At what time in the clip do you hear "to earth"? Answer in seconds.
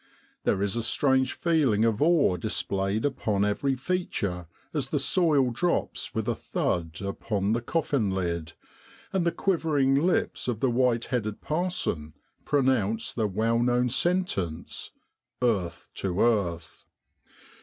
15.93-16.85